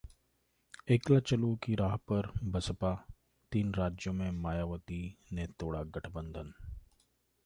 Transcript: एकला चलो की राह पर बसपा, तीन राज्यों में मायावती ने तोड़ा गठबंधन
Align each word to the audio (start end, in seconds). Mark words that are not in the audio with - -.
एकला 0.87 1.19
चलो 1.19 1.53
की 1.55 1.75
राह 1.75 1.95
पर 2.11 2.31
बसपा, 2.43 2.93
तीन 3.51 3.73
राज्यों 3.73 4.13
में 4.13 4.31
मायावती 4.31 5.01
ने 5.31 5.47
तोड़ा 5.59 5.83
गठबंधन 5.83 6.53